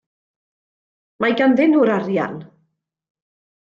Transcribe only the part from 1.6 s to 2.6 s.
nhw'r arian.